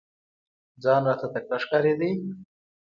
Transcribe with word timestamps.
ځان 0.83 1.01
راته 1.09 1.27
تکړه 1.33 1.57
ښکارېدی! 1.63 2.11